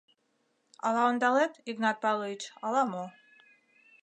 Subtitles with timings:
[0.85, 3.03] —Ала ондалет, Игнат Павлович, ала мо.